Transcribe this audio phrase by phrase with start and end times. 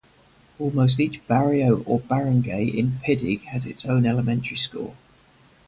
[0.57, 4.95] Almost each barrio or barangay in Piddig has its own elementary school.